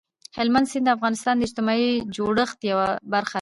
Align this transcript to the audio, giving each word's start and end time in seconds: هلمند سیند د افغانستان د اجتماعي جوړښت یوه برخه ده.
هلمند 0.37 0.69
سیند 0.71 0.85
د 0.87 0.95
افغانستان 0.97 1.35
د 1.37 1.41
اجتماعي 1.47 1.91
جوړښت 2.15 2.59
یوه 2.71 2.87
برخه 3.13 3.27
ده. 3.27 3.27